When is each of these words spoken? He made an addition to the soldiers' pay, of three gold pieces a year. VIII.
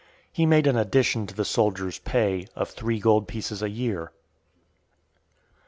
He 0.31 0.47
made 0.47 0.65
an 0.65 0.75
addition 0.75 1.27
to 1.27 1.35
the 1.35 1.45
soldiers' 1.45 1.99
pay, 1.99 2.47
of 2.55 2.71
three 2.71 2.97
gold 2.99 3.27
pieces 3.27 3.61
a 3.61 3.69
year. 3.69 4.05
VIII. 4.11 5.27